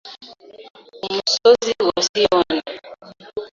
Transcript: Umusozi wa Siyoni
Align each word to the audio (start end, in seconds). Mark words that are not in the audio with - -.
Umusozi 1.05 1.71
wa 1.87 1.97
Siyoni 2.07 2.61